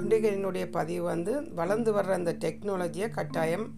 [0.00, 3.70] இன்றைக்கு என்னுடைய பதிவு வந்து வளர்ந்து வர்ற அந்த டெக்னாலஜியை கட்டாயம்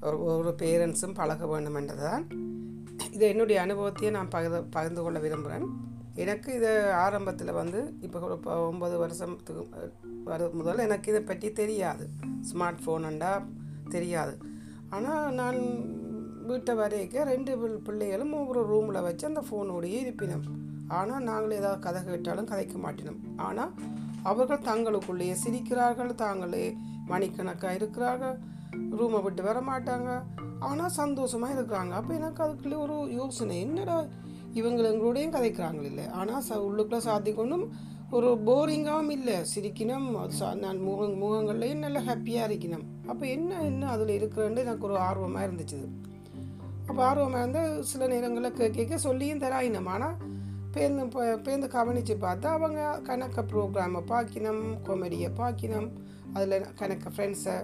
[0.00, 2.28] ஒரு ஒரு பேரண்ட்ஸும் பழக வேண்டும் என்றுதான்.
[3.10, 5.66] இது என்னுடைய அனுபவத்தையே நான் பகிர்ந்து பகிர்ந்து கொள்ள விரும்புகிறேன்.
[6.14, 9.68] எனக்கு இது ஆரம்பத்தில் வந்து இப்போ ஒரு ஒன்பது வருஷத்துக்கு
[10.24, 12.08] வர முதல் எனக்கு இதை பற்றி தெரியாது.
[12.52, 13.44] ஸ்மார்ட் ஃபோனுண்டா
[13.88, 14.38] தெரியாது.
[14.90, 15.58] ஆனால் நான்
[16.46, 20.42] வீட்டை வரைக்க ரெண்டு பிள்- பிள்ளைகளும் ஒவ்வொரு ரூமில் வச்சு அந்த ஃபோனோடையே இருப்பினோம்.
[20.88, 23.20] ஆனால் நாங்களும் ஏதாவது கதை கேட்டாலும் கதைக்க மாட்டினோம்.
[23.36, 23.72] ஆனால்
[24.26, 26.76] அவர்கள் தங்களுக்குள்ளேயே சிரிக்கிறார்கள் தாங்களே
[27.06, 28.38] மணிக்கணக்காக இருக்கிறார்கள்
[28.72, 30.22] ரூமை விட்டு வர மாட்டாங்க
[30.60, 31.90] ஆனால் சந்தோஷமாக இருக்கிறாங்க.
[31.90, 34.02] அப்போ எனக்கு அதுக்குள்ளே ஒரு யோசனை என்னடா
[34.54, 36.08] இவங்களை எங்களோடையும் கதைக்கிறாங்க இல்லை?
[36.08, 37.68] ஆனால் ச உள்ளுக்குள்ளே சாத்திக்கொண்டும்
[38.10, 39.34] ஒரு போரிங்காகவும் இல்லை.
[39.54, 44.86] சிரிக்கணும் அது சா- நான் முக முகங்கள்லேயும் நல்லா ஹாப்பியாக இருக்கணும் அப்போ என்ன என்ன அதில் இருக்கிறேன்னு எனக்கு
[44.86, 45.88] ஒரு ஆர்வமாக இருந்துச்சு.
[46.86, 49.84] அப்போ ஆர்வமாக இருந்தால் சில நேரங்களில் கேட்க சொல்லியும் தராயினம்.
[49.84, 50.16] ஆனால்
[50.76, 55.88] பேருந்து ப- பேருந்து கவனித்து பார்த்தா அவங்க கணக்க ப்ரோக்ராமை பார்க்கினோம் காமெடியை பார்க்கினோம்
[56.34, 57.56] அதில் கணக்க ஃப்ரெண்ட்ஸை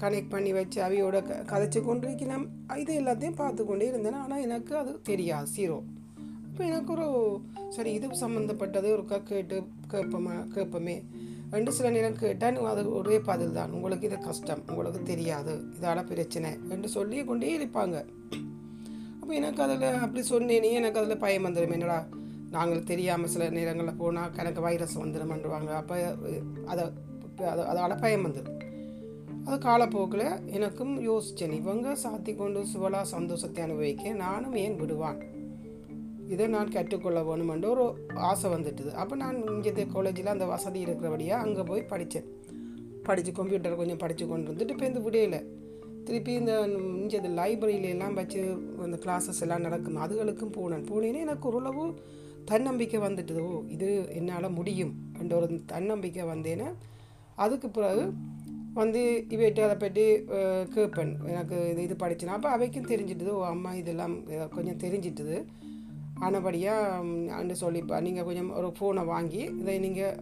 [0.00, 2.44] கனெக்ட் பண்ணி வச்சு அவையோட க கதைச்சு கொண்டு இருக்கணும்
[2.76, 4.12] இது எல்லாத்தையும் பார்த்து கொண்டே இருந்தேன்.
[4.14, 5.78] ஆனால் எனக்கு அது தெரியாது சீரோ
[6.46, 7.06] அப்போ எனக்கு ஒரு
[7.68, 9.56] சரி இது சம்மந்தப்பட்டது ஒரு க- கேட்டு
[9.90, 10.96] கேட்போமா கேட்போமே.
[11.50, 13.70] ரெண்டு சில நேரம் கேட்டால் அது ஒரே பதில் தான்.
[13.70, 17.96] உங்களுக்கு இது கஷ்டம் உங்களுக்கு தெரியாது இதால் பிரச்சனை என்று சொல்லி கொண்டே இருப்பாங்க.
[19.20, 21.98] அப்போ எனக்கு அதில் அப்படி சொன்னேனே எனக்கு அதில் பயம் வந்துடும் என்னடா
[22.52, 25.96] நாங்கள் தெரியாமல் சில நேரங்களில் போனால் கணக்கு வைரஸ் வந்துடும்ன்றவாங்க அப்போ
[26.66, 26.84] அதை
[27.42, 28.58] அதை அதோட பயம் வந்துடும்
[29.46, 35.18] அது காலப்போக்கில் எனக்கும் யோசித்தேன் இவங்க சாத்தி கொண்டு சுவலா சந்தோஷத்தை அனுபவிக்க நானும் ஏன் விடுவான்?
[36.26, 38.90] இதை நான் கற்றுக்கொள்ள வேணுமென்ற ஒரு ஆசை வந்துட்டுது.
[38.92, 42.28] அப்போ நான் இங்கே காலேஜில் அந்த வசதி இருக்கிறபடியாக அங்கே போய் படித்தேன்.
[43.02, 45.38] படித்து கம்ப்யூட்டர் கொஞ்சம் படித்து கொண்டு வந்துட்டு இப்போ இந்த விடையில.
[46.04, 46.52] திருப்பி இந்த
[47.00, 48.40] இங்கே இந்த லைப்ரரியில எல்லாம் வச்சு
[48.86, 50.86] அந்த கிளாஸஸ் எல்லாம் நடக்கும் அதுகளுக்கும் போனேன்.
[50.90, 51.84] போனேனே எனக்கு ஓரளவு
[52.50, 54.92] தன்னம்பிக்கை வந்துட்டுது ஓ இது என்னால் முடியும்.
[55.20, 56.68] என்ற ஒரு தன்னம்பிக்கை வந்தேன்னா
[57.44, 58.04] அதுக்கு பிறகு
[58.80, 59.00] வந்து
[59.34, 60.04] இவைட்டு அதை பற்றி
[60.74, 61.12] கேட்பேன்.
[61.32, 64.14] எனக்கு இது இது படிச்சுனா அப்போ அவைக்கும் தெரிஞ்சிட்டுது ஓ அம்மா இதெல்லாம்
[64.56, 65.36] கொஞ்சம் தெரிஞ்சிட்டுது.
[66.26, 66.98] ஆனபடியாக
[67.38, 70.18] அண்டு சொல்லிப்பா நீங்கள் கொஞ்சம் ஒரு ஃபோனை வாங்கி இதை நீங்கள்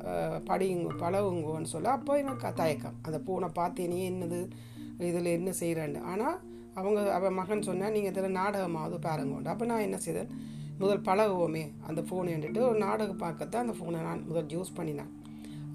[0.51, 2.97] படியுங்க பழகுங்கன்னு சொல்ல அப்போ எனக்கு தயக்கம்.
[3.07, 4.41] அந்த ஃபோனை பார்த்தேனே என்னது?
[5.11, 6.39] இதில் என்ன செய்கிறேன்னு ஆனால்
[6.79, 10.33] அவங்க அவன் மகன் சொன்னால் நீங்கள் இதில் நாடகமாவது பாருங்கோண்டு அப்போ நான் என்ன செய்தேன்?
[10.81, 15.11] முதல் பழகுவோமே அந்த ஃபோனை வந்துட்டு ஒரு நாடகம் பார்க்கத்தான் அந்த ஃபோனை நான் முதல் யூஸ் பண்ணினேன்.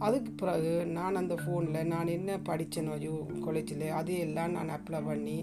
[0.05, 3.13] அதுக்கு பிறகு நான் அந்த ஃபோனில் நான் என்ன படித்தேனோ யூ
[3.45, 5.37] காலேஜில் அதையெல்லாம் நான் அப்ளை பண்ணி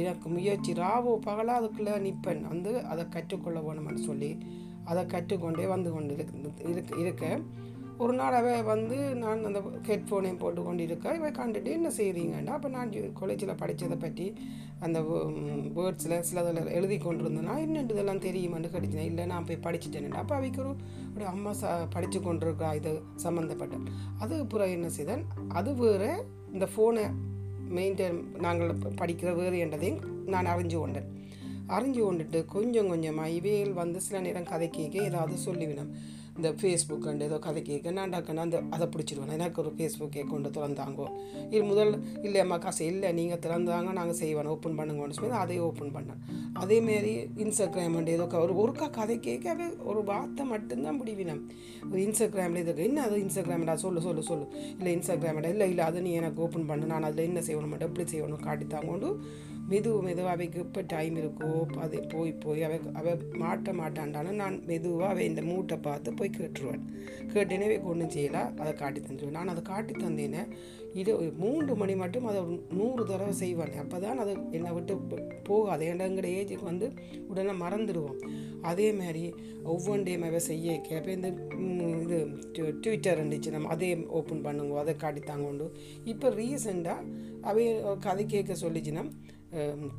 [0.00, 4.30] எனக்கு முயற்சி ராவோ பகலாக அதுக்குள்ளே நிற்பேன் வந்து அதை கற்றுக்கொள்ள வேணும்னு சொல்லி
[4.90, 6.14] அதை கற்றுக்கொண்டே வந்து கொண்டு
[6.72, 7.26] இருக்க இருக்க.
[8.02, 12.68] ஒரு நாள் அவ வந்து நான் அந்த ஹெட்ஃபோனையும் போட்டு கொண்டு இருக்க இவை கண்டுட்டு என்ன செய்கிறீங்கண்டா அப்போ
[12.76, 14.26] நான் காலேஜில் படித்ததை பற்றி
[14.86, 14.98] அந்த
[15.76, 20.22] வேர்ட்ஸில் சிலதில் எழுதி கொண்டு இருந்தேன்னா என்னென்று இதெல்லாம் தெரியுமான்னு கிடைச்சினேன் இல்லை நான் போய் படிச்சுட்டேன்டா.
[20.22, 20.72] அப்போ அவைக்கு ஒரு
[21.16, 22.92] ஒரு அம்மா ச படித்து கொண்டிருக்கா இது
[23.24, 23.76] சம்மந்தப்பட்ட
[24.24, 25.24] அது பிறகு என்ன செய்தேன்
[25.58, 26.10] அது வேறு
[26.54, 27.04] இந்த ஃபோனை
[27.78, 30.00] மெயின்டைன் நாங்கள் படிக்கிற வேறு என்றதையும்
[30.34, 31.08] நான் அறிஞ்சு கொண்டேன்.
[31.76, 35.92] அறிஞ்சு கொண்டுட்டு கொஞ்சம் கொஞ்சமாக இவையில் வந்து சில நேரம் கதை கேட்க ஏதாவது சொல்லிவிடும்.
[36.36, 40.48] இந்த ஃபேஸ்புக் அண்டு ஏதோ கதை கேட்க நான் டக்குன்னு அந்த அதை பிடிச்சிடுவேன் எனக்கு ஒரு ஃபேஸ்புக் கொண்டு
[40.48, 41.06] திறந்தாங்கோ.
[41.50, 43.12] இது முதல் இல்லையம்மா காசு இல்லை.
[43.12, 44.46] நீங்கள் திறந்தாங்க நாங்கள் செய்வோம்.
[44.46, 46.20] ஓப்பன் பண்ணுங்கன்னு சொல்லி அதை ஓப்பன் பண்ணேன்.
[46.54, 51.42] அதேமாரி இன்ஸ்டாகிராம் அண்டு ஏதோ ஒரு ஒருக்கா கதை கேட்க ஒரு வார்த்தை மட்டும்தான் முடிவினம்.
[51.92, 54.46] ஒரு இன்ஸ்டாகிராமில் இதுக்கு என்ன அது இன்ஸ்டாகிராம்டா சொல்லு சொல்லு சொல்லு.
[54.76, 56.86] இல்லை இன்ஸ்டாகிராம்டா இல்லை இல்லை அதை நீ எனக்கு ஓப்பன் பண்ணு.
[56.86, 57.68] நான் அதில் என்ன செய்யணும்?
[57.68, 58.44] மட்டும் எப்படி செய்யணும்?
[58.46, 59.20] காட்டித்தாங்கொண்டு
[59.72, 61.50] மெதுவு மெதுவாக அவைக்கு இப்போ டைம் இருக்கோ
[61.84, 66.82] அது போய் போய் அவை அவ மாட்ட மாட்டான்டாலும் நான் மெதுவாக அவை இந்த மூட்டை பார்த்து போய் கேட்டுருவேன்.
[67.34, 70.42] கேட்டேனே ஒன்றும் செய்யலாம் அதை காட்டி தந்துடுவேன் நான் அதை காட்டி தந்தேனே
[71.00, 71.12] இது
[71.42, 72.40] மூன்று மணி மட்டும் அதை
[72.78, 73.76] நூறு தடவை செய்வேன்.
[73.82, 75.84] அப்போ தான் அது என்னை விட்டு போகும் போகாது.
[76.08, 76.88] எங்கட ஏஜுக்கு வந்து
[77.30, 78.18] உடனே மறந்துடுவோம்
[78.70, 79.24] அதே மாதிரி
[79.72, 81.28] ஒவ்வொன்றையும் அவ செய்ய கேட்பேன் இந்த
[82.04, 82.18] இது
[82.82, 85.66] ட்விட்டர் இருந்துச்சு நம்ம அதே ஓப்பன் பண்ணுங்க அதை காட்டித்தாங்க உண்டு
[86.12, 87.06] இப்போ ரீசெண்டாக
[87.50, 87.64] அவை
[88.06, 89.04] கதை கேட்க சொல்லிச்சுன்னா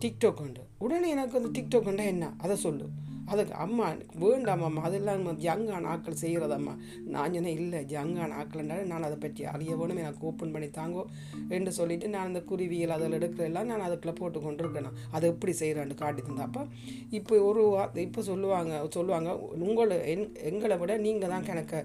[0.02, 2.86] டிக்டாக் உண்டு உடனே எனக்கு வந்து டிக்டாக் உண்டா என்ன அதை சொல்லு
[3.26, 3.86] அதுக்கு அம்மா
[4.20, 6.74] வேண்டாம் அம்மா அதெல்லாம் ஜங்கான ஆக்கள் செய்கிறதம்மா
[7.06, 11.04] நான் சொன்னேன் இல்லை ஜங்கான ஆக்கள்ன்றாலும் நான் அதை பற்றி அறிய வேணும் எனக்கு ஓப்பன் பண்ணி தாங்கோ
[11.50, 15.96] என்று சொல்லிவிட்டு நான் அந்த குருவியல் அதில் எடுக்கிறதெல்லாம் நான் அதுக்குள்ளே போட்டு கொண்டு இருக்கேன் அதை எப்படி செய்கிறான்னு
[15.96, 16.64] காட்டி தந்தேன் அப்போ
[17.12, 21.80] இப்போ ஒரு வார்த்தை இப்போ சொல்லுவாங்க சொல்லுவாங்க உங்களை என் எங்களை விட நீங்கள் தான் கணக்கு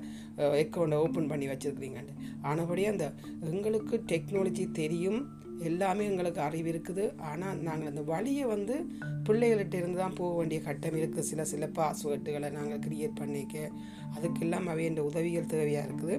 [0.59, 3.09] அக்கௌண்ட்டை ஓப்பன் பண்ணி வச்சுருக்கிறீங்கன்ட்டு ஆனபடியே அந்த
[3.51, 5.21] எங்களுக்கு டெக்னாலஜி தெரியும்
[5.69, 7.05] எல்லாமே எங்களுக்கு அறிவு இருக்குது.
[7.31, 8.75] ஆனால் நாங்கள் அந்த வழியை வந்து
[9.29, 13.71] பிள்ளைகள்கிட்ட இருந்து தான் போக வேண்டிய கட்டம் இருக்குது சில சில பாஸ்வேர்டுகளை நாங்கள் கிரியேட் பண்ணிக்க
[14.17, 16.19] அதுக்கெல்லாம் அவையண்ட உதவிகள் தேவையாக இருக்குது.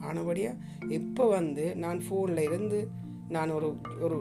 [0.00, 2.88] ஆனபடியாக இப்போ வந்து நான் ஃபோனில் இருந்து
[3.28, 3.68] நான் ஒரு
[4.00, 4.18] ஒரு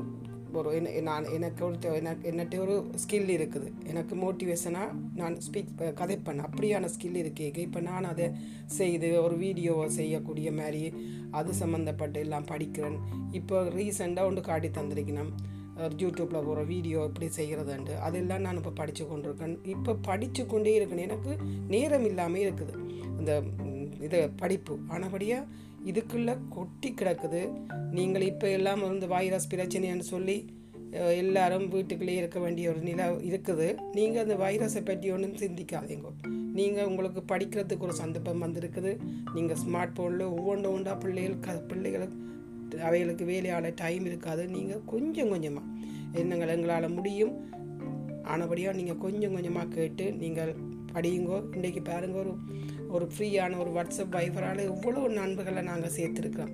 [0.53, 3.71] ஒரு என்ன- நான் எனக்கு ஒரு எனக்கு என்னட்ட ஒரு ஸ்கில் இருக்குது.
[3.85, 8.31] எனக்கு மோட்டிவேஷனாக நான் ஸ்பீக் கதைப்பேன் அப்படியான ஸ்கில் இருக்கேங்க இப்போ நான் அதை
[8.65, 10.94] செய்து ஒரு வீடியோவை செய்யக்கூடிய மாதிரி
[11.31, 12.97] அது சம்மந்தப்பட்டு எல்லாம் படிக்கிறேன்.
[13.31, 15.31] இப்போ ரீசெண்டாக ஒன்று காட்டி தந்திருக்கணும்.
[15.77, 19.57] யூடியூப்பில் போகிற வீடியோ எப்படி செய்கிறதுண்டு அதெல்லாம் நான் இப்போ படித்து கொண்டிருக்கேன்.
[19.67, 20.97] இப்போ படித்து கொண்டே இருக்கேன்.
[20.97, 22.73] எனக்கு நேரம் இல்லாமல் இருக்குது.
[23.19, 23.44] இந்த
[24.01, 24.77] இது படிப்பு.
[24.88, 25.45] ஆனபடியாக
[25.91, 27.41] இதுக்குள்ளே கொட்டி கிடக்குது.
[27.97, 30.38] நீங்கள் இப்போ எல்லாம் வந்து வைரஸ் பிரச்சனைன்னு சொல்லி
[31.21, 33.68] எல்லாரும் வீட்டுக்குள்ளேயே இருக்க வேண்டிய ஒரு நிலை இருக்குது.
[33.97, 36.09] நீங்கள் அந்த வைரஸை பற்றி ஒன்றும் சிந்திக்காதீங்க.
[36.59, 38.91] நீங்கள் உங்களுக்கு படிக்கிறதுக்கு ஒரு சந்தர்ப்பம் வந்திருக்குது.
[39.35, 42.19] நீங்கள் ஸ்மார்ட் ஃபோனில் ஒவ்வொன்று ஒன்றா பிள்ளைகள் க பிள்ளைகளுக்கு
[42.89, 44.44] அவைகளுக்கு வேலையால் டைம் இருக்காது.
[44.57, 45.71] நீங்கள் கொஞ்சம் கொஞ்சமாக
[46.21, 47.33] என்னங்கள் எங்களால் முடியும்.
[48.33, 50.53] ஆனபடியாக நீங்கள் கொஞ்சம் கொஞ்சமாக கேட்டு நீங்கள்
[50.94, 51.38] படியுங்கோ.
[51.57, 52.33] இன்றைக்கி பாருங்க ஒரு
[52.95, 56.54] ஒரு ஃப்ரீயான ஒரு வாட்ஸ்அப் வைஃபரால் எவ்வளோ நண்பர்களை நாங்கள் சேர்த்துருக்கோம்.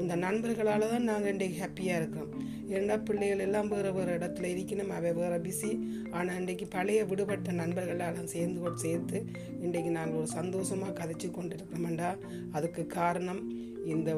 [0.00, 2.32] இந்த நண்பர்களால் தான் நாங்கள் இன்றைக்கி ஹாப்பியாக இருக்கிறோம்
[2.74, 4.92] ஏன்னா பிள்ளைகள் எல்லாம் வேறு வேறு இடத்துல இருக்கணும்.
[4.96, 5.70] அவை வேறு பிஸி
[6.10, 9.18] ஆனால் இன்றைக்கி பழைய விடுபட்ட நண்பர்களெல்லாம் சேர்ந்து கொண்டு சேர்த்து
[9.64, 12.10] இன்றைக்கி நாங்கள் ஒரு சந்தோஷமாக கதைச்சு கொண்டு இருக்கிறோம்டா
[12.52, 13.42] அதுக்கு காரணம்
[13.94, 14.12] இந்த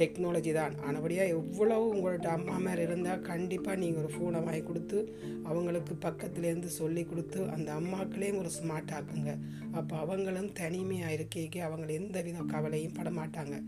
[0.00, 0.74] டெக்னாலஜி தான்.
[0.78, 7.04] ஆனபடியாக எவ்வளவு உங்கள்கிட்ட அம்மா மேலே இருந்தால் கண்டிப்பாக நீங்கள் ஒரு ஃபோனை வாங்கி கொடுத்து அவங்களுக்கு பக்கத்துலேருந்து சொல்லி
[7.04, 9.38] கொடுத்து அந்த அம்மாக்களையும் ஒரு ஸ்மார்ட் ஆக்குங்க.
[9.72, 13.62] அப்போ அவங்களும் தனிமையாக இருக்கைக்கு அவங்களை எந்த வித கவலையும் படமாட்டாங்க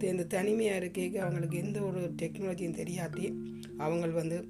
[0.00, 3.34] இந்த தனிமையாக இருக்கைக்கு அவங்களுக்கு எந்த ஒரு டெக்னாலஜியும் தெரியாட்டி
[3.76, 4.48] அவங்க வந்து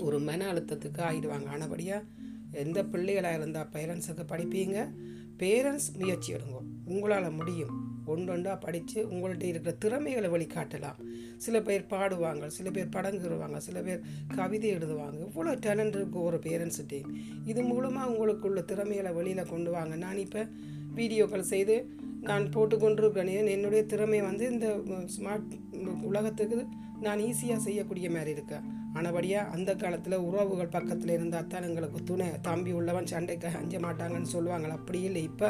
[0.00, 1.46] ஒரு மன அழுத்தத்துக்கு ஆயிடுவாங்க.
[1.46, 2.04] ஆனபடியாக
[2.50, 4.90] எந்த பிள்ளைகளாக இருந்தால் பேரண்ட்ஸுக்கு படிப்பீங்க?
[5.38, 6.60] பேரண்ட்ஸ் முயற்சி எடுங்க.
[6.84, 7.91] உங்களால் முடியும்.
[8.06, 10.98] ஒன்றொன்றா படித்து உங்கள்ட்ட இருக்கிற திறமைகளை வழிகாட்டலாம்
[11.36, 14.02] சில பேர் பாடுவாங்க சில பேர் படங்குறுவாங்க சில பேர்
[14.36, 15.18] கவிதை எழுதுவாங்க.
[15.28, 17.14] இவ்வளோ டேலண்ட் இருக்குது ஒரு பேரண்ட்ஸ்கிட்டையும்
[17.44, 19.96] இது மூலமாக உங்களுக்குள்ள திறமைகளை வெளியில் கொண்டு வாங்க.
[19.96, 20.46] நான் இப்போ
[20.94, 21.88] வீடியோக்கள் செய்து
[22.20, 24.76] நான் போட்டு கொண்டிருக்கிறேன் என்னுடைய திறமை வந்து இந்த
[25.16, 25.54] ஸ்மார்ட்
[26.02, 26.66] உலகத்துக்கு
[27.00, 32.72] நான் ஈஸியாக செய்யக்கூடிய மாதிரி இருக்கேன் ஆனபடியாக அந்த காலத்தில் உறவுகள் பக்கத்தில் இருந்தால் தான் எங்களுக்கு துணை தம்பி
[32.78, 35.22] உள்ளவன் சண்டைக்கு அஞ்ச மாட்டாங்கன்னு சொல்லுவாங்க அப்படி இல்லை.
[35.30, 35.48] இப்போ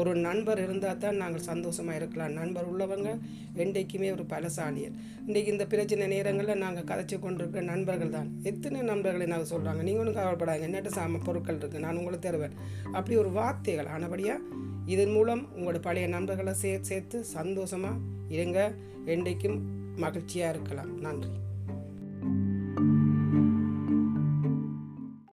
[0.00, 2.36] ஒரு நண்பர் இருந்தால் தான் நாங்கள் சந்தோஷமாக இருக்கலாம்.
[2.40, 3.08] நண்பர் உள்ளவங்க
[3.62, 4.94] என்றைக்குமே ஒரு பலசாலியர்.
[5.26, 8.30] இன்றைக்கி இந்த பிரச்சனை நேரங்களில் நாங்கள் கதைச்சி கொண்டிருக்கிற நண்பர்கள் தான்.
[8.50, 12.56] எத்தனை நண்பர்களை நாங்கள் சொல்கிறாங்க நீங்கள் ஒன்றும் கவலைப்படாங்க என்னட்ட சாம பொருட்கள் இருக்குது நான் உங்களுக்கு தருவேன்
[12.96, 14.40] அப்படி ஒரு வார்த்தைகள் ஆனபடியாக
[14.94, 18.02] இதன் மூலம் உங்களோட பழைய நண்பர்களை சேர்த்து சேர்த்து சந்தோஷமாக
[18.36, 18.58] இருங்க.
[19.14, 19.58] என்றைக்கும்
[20.04, 20.92] மகிழ்ச்சியாக இருக்கலாம்.
[21.06, 21.30] நன்றி.